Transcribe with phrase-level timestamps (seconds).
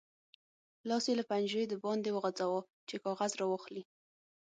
[0.87, 3.83] لاس یې له پنجرې د باندې وغځاوو چې کاغذ راواخلي.